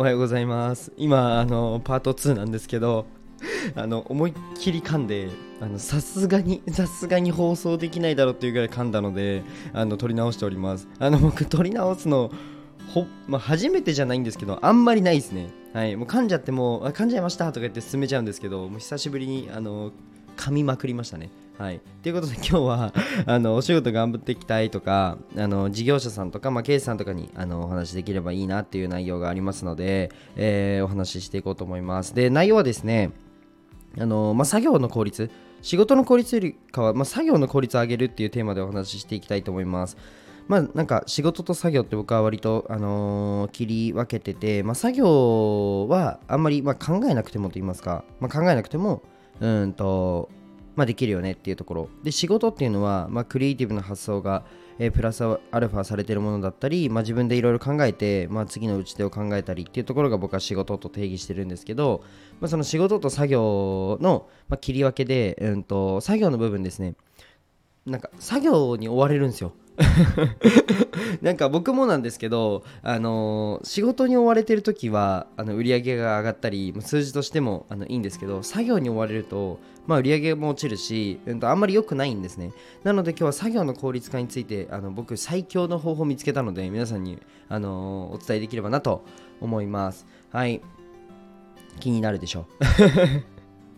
[0.00, 0.92] おはようございます。
[0.96, 3.04] 今あのパート2なんですけど
[3.74, 5.28] あの思いっきり噛んで
[5.76, 9.42] さすがにさすがに放送できないだろうっていうぐらい噛んだので
[9.74, 10.88] あの撮り直しております。
[10.98, 12.30] あの僕撮り直すの
[12.94, 15.50] ほ、まあ、初めてじゃないんですけどあんまりないですね。
[15.74, 15.94] はい。
[15.96, 19.92] もう噛んじゃってもあ噛んじゃいましたとか言って進めちゃうんですけどもう久しぶりにあの
[20.40, 21.80] 噛みまくりましたねはい。
[22.02, 22.94] ということで今日は
[23.26, 32.14] あのお仕事頑張っていきたいとかあの事業者さんとか、まあ、経営者さんとかにあのお話しできればいいなっていう内容がありますので、えー、お話ししていこうと思います。
[32.14, 33.10] で内容はですね
[33.98, 35.30] あの、まあ、作業の効率
[35.60, 39.98] 仕事の効率よりかは、まあ、作業の効率を上げるっていうテーマでお話ししていきたいと思います。
[40.48, 49.02] まあ、なんか仕事と作業って僕は割と、あのー、切り分けてて、まあ、作業はあんまり、まあ、考えなくてもと言いますか、まあ、考えなくても
[49.40, 50.28] うんと
[50.80, 51.88] まあ、できるよねっていうところ。
[52.02, 54.46] で仕事っていうのは、まあ、クリエイティブな発想が、
[54.78, 62.02] えー、プラスアルファされてるものだったり、まあ、自分でいろいろ考えて、まあ、次の打ち手を考えたりっていうところが僕は仕事と定義してるんですけど、
[62.40, 66.94] まあ、その仕事と作業の、まあ、切り分けで、うんと、作業の部分ですね。
[67.90, 69.52] なんか作業に追われるんですよ。
[71.22, 82.52] なんか僕もなんですけど、あのー、仕事に追われてる時はあの売り上げが上がったり数字としてもあのいいんですけど作業に追われると、まあ、売り上げも落ちるし、うん、とあんまり良くないんですね。
[82.84, 89.02] なので今日は作業の効率化についてあの僕最強の方法を見つけたので皆さんに、あのー、お伝えできればなと
[89.40, 90.06] 思います。
[90.30, 90.60] はい。
[91.80, 92.44] 気になるでしょう。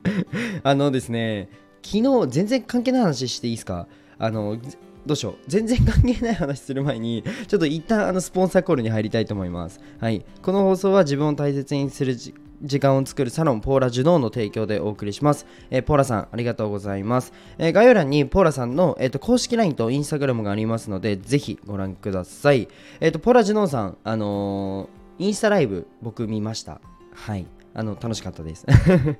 [0.64, 1.48] あのですね
[1.84, 3.86] 昨日全然関係ない話していいですか？
[4.22, 4.56] あの
[5.04, 12.16] どうしよう全然関係ない話する前にちょっと一旦あのスポンサーコールに入りたいと思いますはいこの放送は自分を大切にする
[12.62, 15.46] 時間を作るサロンポーラジュノーの提供でお送りします。
[15.70, 17.32] えー、ポーラさん、ありがとうございます。
[17.58, 22.68] えー、概要欄にポーラさんの、えーと、公式 LINE と Instagram がありますので、ぜひご覧ください。
[23.00, 26.80] えっ、ー、と、ポーラジュノーさん、あのインスタライブ僕見ました。
[27.12, 27.46] はい。
[27.74, 28.66] あの楽しかったです。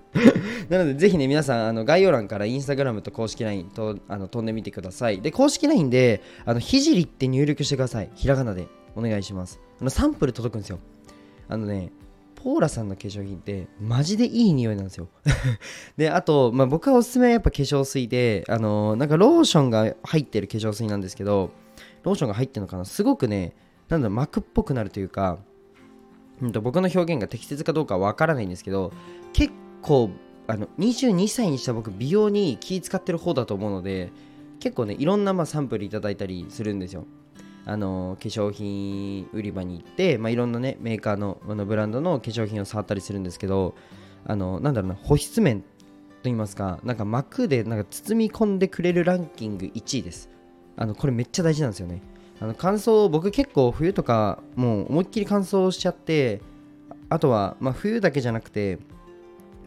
[0.69, 5.21] なのでぜひね皆さんあの概要欄からインスタグラムと公式 LINE とあの飛んでみてください。
[5.21, 8.11] で公式 LINE であのひじりって入力してください。
[8.15, 9.61] ひらがなでお願いします。
[9.81, 10.79] あのサンプル届くんですよ。
[11.49, 11.93] あのね
[12.43, 15.09] ポーラさんの化粧品ってマジでいい匂いなんですよ。
[15.97, 21.51] であと、まあ、僕はおすすめはやっぱ化粧水であのなんかローションが入ってる化粧水なんですけど
[22.03, 22.85] ローションが入ってるのかな。
[22.85, 23.55] すごくね
[23.89, 25.39] なんだろ膜っぽくなるというか
[26.43, 28.93] うんと僕の表現が適切かどうかわからないんですけど
[29.33, 30.11] 結構
[30.49, 34.13] あの22歳にした僕美容に気使ってる方だと思うので
[34.59, 37.07] 結構ねいろんなまあサンプルいただいたりするんですよ。
[37.65, 43.77] あの化粧品売り場に行って、まあ、いろんなねメーカーのあのブランドの化粧品を触ったりするんですけど
[44.27, 45.67] あのなんだろうな保湿面と
[46.25, 50.29] 言いますかなんか膜でなんか包み込んでくれるランキング1位です。
[50.77, 52.03] あのこれめっちゃ大事なんですよね。
[52.43, 56.41] あの乾燥僕結構冬とかもう思いっきり乾燥しちゃって
[57.09, 58.81] あとは、まあ、冬だけじゃなくて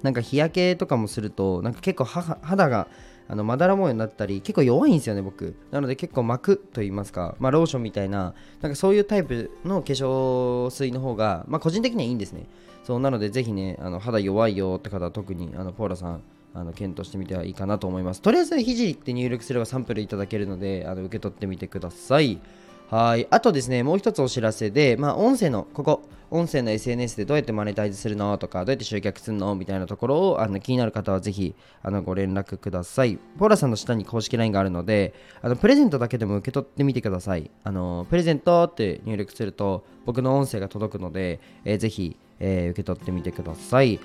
[0.04, 2.90] なんか日焼けとかもするとなんか結構肌が
[3.30, 5.56] あのまだら模様になったり結構弱いんですよね僕。
[5.72, 12.46] なので結構膜と言いますか、まあ、ローションみたいななんかそういうタイプの化粧水の方が、まあ、個人的にはいいんですね。
[12.84, 16.22] そうなのでぜひねあの肌弱いよって方は特にあのポーラさん
[16.54, 18.22] あの検討してみてはいいかなと思います。
[18.22, 22.42] とりあえずひじりって入力すればサンプルいただけるのであの受け取ってみてください。
[22.90, 23.28] はい。
[23.32, 33.18] あとですね、もう一つお知らせで、まあ、音声の、ここ、音声の SNS でどうやってマネタイズするのとか、どうやって集客するのみたいなところをあの気になる方はぜひあのご連絡ください。
[33.38, 37.50] ポーラさんの下に公式 LINE があるので、あのプレゼントだけでも受け取ってみてください。
[37.64, 44.00] あのプレゼントって入力すると僕の音声が届くので、えー、ぜひ、えー、受け取ってみてください。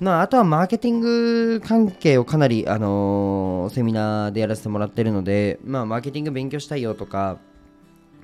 [0.00, 7.38] まあ、あとはマーケティング関係をかなり、あのー、セミナーでやらせてもらってるので、まあ、マーケティング勉強したいよとか、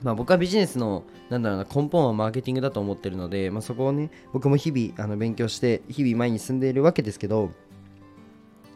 [0.03, 7.51] まあ、僕はビジネスのなんだろうな根本はマーケティングだと思ってるので、まあ、そこをね僕も日々あの勉強して日々前に進んでいるわけですけど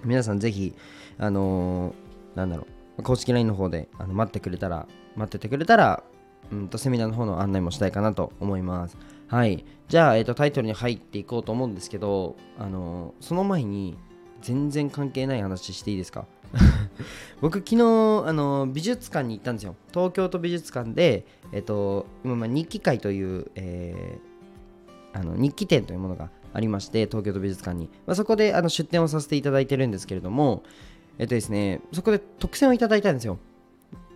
[0.04, 0.74] 皆さんぜひ
[1.18, 2.66] あのー、なんだろ
[2.98, 4.86] う公式 LINE の方であの待ってくれたら
[5.16, 6.02] 待っててくれたら
[6.50, 8.96] うんとセミナーの方の案内もしたいかなと思います。
[9.26, 9.64] はい。
[9.88, 13.98] じゃあ、えーと、タイトルに入っていこうと思うんですけどあのー、その前に
[14.40, 16.26] 全然関係ない話していいですか？
[17.40, 17.76] 僕昨日
[18.26, 19.76] あの美術館に行ったんですよ。
[19.92, 30.62] 東京都美術館で、えっと、今日記会という、えー、あの日記展というものがありまして東京都美術館に、まあ、そこであの出展をさせていただいてるんですけれども
[31.18, 33.38] えっとですねそこで特選をいただいたんですよ。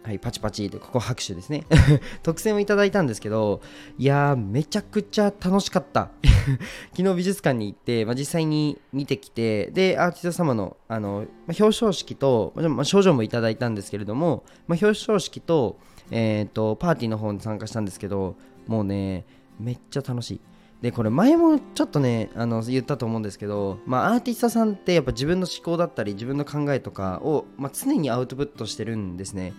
[0.05, 1.65] はい、パチパチで、ここ拍手ですね。
[2.25, 3.61] 特選をいただいたんですけど、
[3.99, 6.11] いやー、めちゃくちゃ楽しかった。
[6.97, 15.79] 昨日美術館に行って、まあ、実際に見てきて、で、アーティスト様のあの、まあ、表彰式と、まあ、賞状もいただいたんですけれども、まあ、表彰式と、
[16.11, 18.35] えっ、ー、と、パーティーの方に参加したんですけど、
[18.67, 19.25] もうね、
[19.61, 20.41] めっちゃ楽しい。
[20.83, 29.55] でこれ前もちょっとねあの言ったと思うんですけど、まあ、アーティストさんってやっぱ自分の思考だったり自分の考えとかを、まあ、常にアウトプットしてるんですね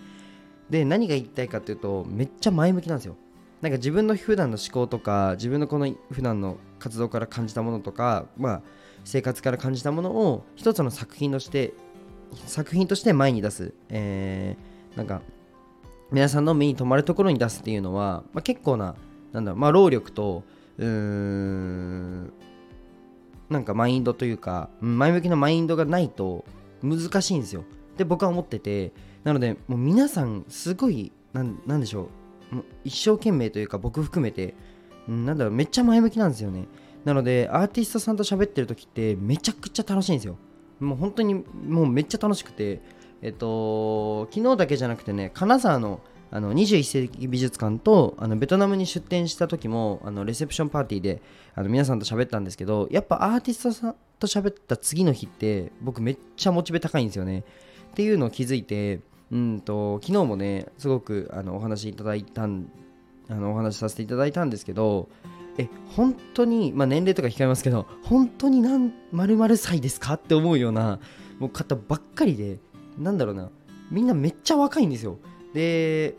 [0.74, 3.14] で何が言いたいかっていうとめっちゃ前向きなんですよ。
[3.62, 8.62] なんか自分の普段の思考とか自分のこの普段の活動から感じたものとか、まあ、
[9.04, 11.74] 生活から感じたものを一つの作品として
[12.46, 15.22] 作品として前に出す、えー、なんか
[16.10, 18.96] 皆さんの目に留まるところに出すっていうのは、まあ、結構な
[19.32, 20.42] なんだろうまあ、労力と
[20.76, 22.32] うーん
[23.48, 26.44] なんかマインドというか前向きなマインドがないと
[26.82, 27.64] 難しいんですよ。
[27.96, 28.92] で僕は思ってて
[29.24, 32.08] なのでもう皆さんすごいなんでしょ
[32.52, 32.54] う。
[32.56, 34.54] もう一生懸命というか僕含めて。
[35.06, 36.66] なんだろうめっちゃ前向きなんですよね。
[37.04, 40.38] なのでアーティストさんと喋ってる時ってめちゃくちゃ楽しいんですよ。
[40.80, 42.80] もう本当にもうめっちゃ楽しくて。
[43.24, 46.00] えっと昨日だけじゃなくてね金沢の
[46.30, 51.22] あの21世紀美術館とあのベトナムに出展した時もあのレセプションパーティーで
[51.54, 57.44] あの皆さんと喋ったんですけどやっぱアーティストさんと喋った次の日って僕めっちゃモチベ高いんですよね。
[57.92, 59.00] っていうのを気づいて
[59.32, 62.70] うんと昨日もねすごくあのお話いただいたん
[63.28, 65.08] あのお話しさせていただいたんですけど
[65.56, 70.98] え本当に、まあ、年齢とか控えますけど本当に何〇〇歳ですかって思うような
[71.38, 72.58] もう方ばっかりで
[72.98, 73.50] なんだろうな
[73.90, 75.18] みんなめっちゃ若いんですよ。
[75.52, 76.16] で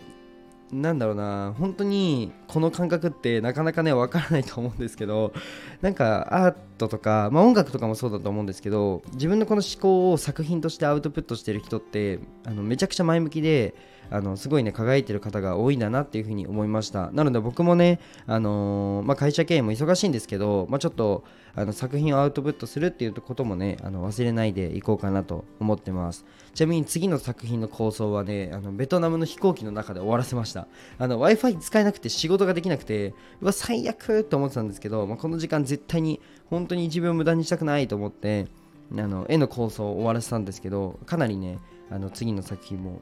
[0.71, 5.33] なんだろうな本当にこの感覚ってなかなかねわからないと思うんですけど
[5.81, 13.75] なんかアートとか、まあ、音楽とかもそうだと思うんですけど自分のこの思考を作品としてアウトプットしてる人ってあのめちゃくちゃ前向きで
[14.09, 17.11] あのすごいね輝いてる方が多いんだなっていうふうに思いました。
[17.11, 21.23] なので僕もね、あのー、まあ、会社経営も忙しいんですけど、まあ、ちょっと
[21.55, 26.25] あの作品をアウトプットするっていうこともねあの忘れないでいこうかなと思ってます。
[26.53, 30.67] ちなみに次の作品の構想はねあのベトナムの飛行機の中で終わらせました。
[30.99, 38.47] w i f i 使えなくて仕事ができなくてうわ最悪って思ってたんですけど、まあ、この時間絶対に本当に自分を無駄にしたくないと思って
[38.91, 41.59] あの絵の構想を終わらせたんですけどかなりね
[41.89, 43.01] あの次の作品も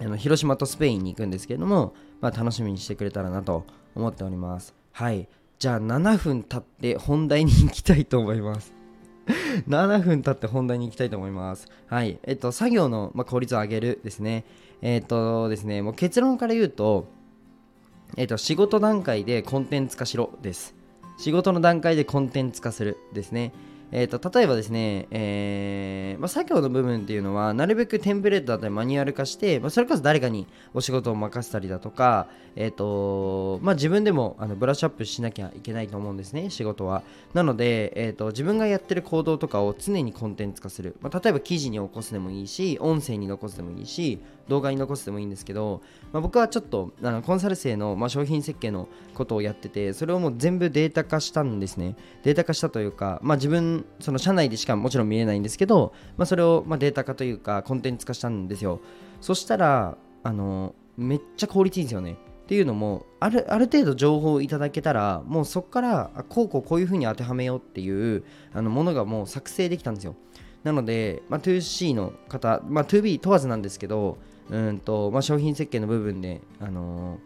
[0.00, 4.74] あの広島とスペインに行くんですけれども、まあ、楽しみにしてくれたらなと思っております。
[4.92, 5.28] はい。
[5.58, 8.74] じゃあ7分経って本題に行きたいと思います。
[9.68, 11.68] 7分経って本題に行きたいと思います。
[11.86, 12.18] はい。
[12.24, 14.44] えっと、作業の、まあ、効率を上げるですね。
[14.82, 17.08] えっとですね、もう結論から言うと、
[18.16, 20.74] えっと、仕事段階でコンテンツ化しろです。
[21.18, 23.52] 仕事の段階でコンテンツ化するですね。
[23.92, 32.26] えーと、例えばですね、えーまあ、作業の部分っていうのはなるべくテンプレートだったりマニュアル化して、まあ、それこそ誰かにお仕事を任せたりだとか、
[32.56, 44.18] えーとまあ、自分でもあのブラッシュアップしなきゃいけないと思うんですね仕事はなので、えーと、自分がやってる行動とかを常にコンテンツ化する、まあ、例えば記事に起こすでもいいし音声に残すでもいいし
[44.48, 45.82] 動画に残すでもいいんですけど、
[46.12, 51.96] まあ、僕はちょっとあのコンサル生の、まあ、商品設計のことをやっててそれをもう全部データ化したんですね。
[52.22, 58.80] データ化したというか、まあ、自分その社内でしかもちろん見えないんですけど、まあ、それをまデータ化というかコンテンツ化したんですよ。
[59.20, 62.16] そしたらあのめっちゃ効率いいんですよね。
[62.46, 68.22] っていうのもあるある程度情報をいただけたらもうそこからこうこうこういうふうに当てはめようっていう
[68.52, 70.14] あのものがもう作成できたんですよ。
[70.62, 74.18] なので、まあ、2C の方、まあ、2B 問わずなんですけど
[74.50, 77.18] うんと、まあ、商品設計の部分で、あの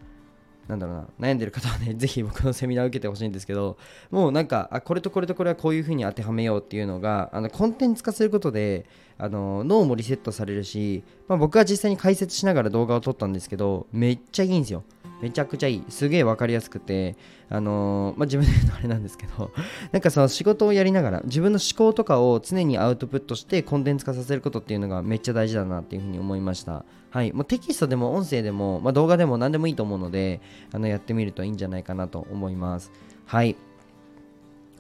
[0.69, 3.77] ー、なんだろうな、悩んでる方はね、 ぜひ僕のセミナーを受けてほしいんですけど、
[4.11, 8.87] もうなんか、あ、これとこれとこれはこういうふうに当てはめようっていうのが、あの、コンテンツ化することで、
[9.19, 14.85] あの、脳もリセットされるし、まあ、僕は実際に解説しながら動画を撮ったんですけど、めっちゃいいんですよ。
[15.23, 15.85] めちゃくちゃいい。
[15.89, 17.17] すげえわかりやすくて、
[17.49, 19.53] あのー、まあ、自分で言うのあれなんですけど、
[19.93, 26.85] なんかその仕事をやりながら、自分の思考とかを常にアウトプットしてコンテンツ化させることっていうのがめっちゃ大事だなっていうふうに思いました。
[27.11, 27.33] はい。
[27.33, 30.41] もうテキストでも音声でも、まあ、動画でも何でもいいと思うので、
[30.73, 32.93] あの、やってみるといいんじゃないかなと思います。
[33.27, 33.57] はい。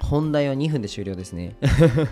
[0.00, 1.56] 本題は2分で終了ですね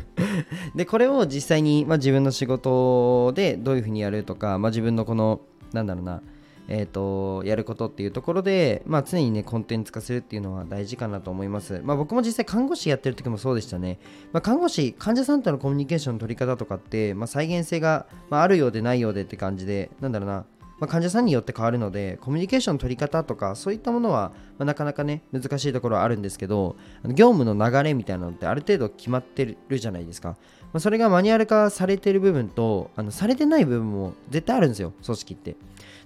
[0.76, 5.40] で、これを実際に、まあ、自分の仕事でどういうふうにやるとか、まあ、自分のこの、
[5.72, 6.22] なんだろうな、
[6.68, 13.98] えーと、やることっていうところで、まあ、常にねコンテンツ化するっていうのは大事かなと思います、まあ、僕も実際看護師やってる時もそうでしたね、
[14.32, 20.44] まあ、看護師患者さんとのコミュニケーションの取り方とかって、まあ、再現性が、まあ、あるようでないようでって感じでなんだろうな
[20.80, 30.36] まあ、患者さんによって変わるのでコミュニケーションの取り方とかそういったものは、まあ、なかなかね難しいところはあるんですけど業務の流れみたいなのってある程度決まってるじゃないですか、ま
[30.74, 35.56] あ、それがマニュアル化されてる部分とあのされてない部分も絶対あるんですよ組織って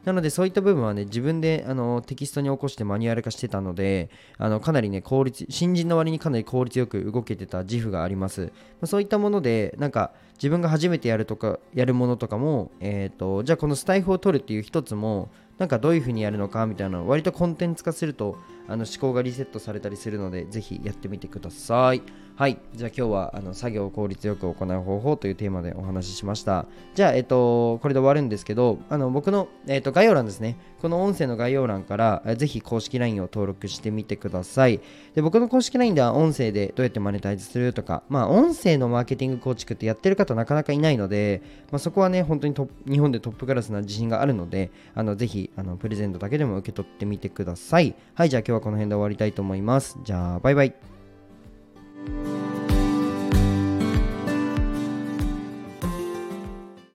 [0.05, 8.47] なのでそういった部分はね、自分であのテキストに起こしてマニュアル化してたので、あのかなりね、効率、新人の割にかなり効率よく動けてた自負があります。
[8.47, 8.49] ま
[8.83, 10.13] あ、そういったもので、なんか
[10.43, 15.29] 自分が初めてやるとか、やるものとかも、え、ー、と、じゃあこのスタイフを取るっていう一つも、
[15.63, 22.03] なんかどういう風にやるのかみたいな割とコンテンツ化するとあの思考がリセットされたりするのでぜひやってみてください。
[22.35, 22.59] はい。
[22.75, 26.67] じゃあ今日はあの作業を効率よく行う方法というテーマでお話ししました。
[26.95, 30.57] じゃあえっとこれで終わるんですけどあの僕の、えっと、概要欄ですね。
[30.83, 34.81] この音声の概要欄からぜひ公式 LINE を登録してみてください。
[35.15, 42.55] で僕の公式 LINE では音声でどうやってマネタイズするとかまあ音声のマーケティング構築ってやってる方なかなかいないので、まあ、そこはね本当に
[42.91, 47.95] 日本でトップクラスな自信があるのであのぜひあのプレゼントだけでも受け取ってみてください。
[48.15, 49.99] はいじゃあ今日はこの辺で終わりたいと思います。
[50.03, 50.75] じゃあバイバイ。